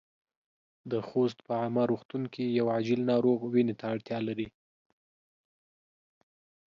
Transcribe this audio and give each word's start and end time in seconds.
د 0.91 0.93
خوست 1.07 1.37
په 1.47 1.51
عامه 1.61 1.83
روغتون 1.91 2.23
کې 2.33 2.45
يو 2.59 2.65
عاجل 2.73 3.01
ناروغ 3.11 3.39
وينې 3.53 3.75
ته 3.79 3.85
اړتیا 3.93 4.19
لري. 4.27 4.47